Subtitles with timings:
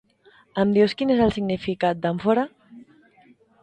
[0.63, 2.51] Em dius quin és el significat d'àmfora?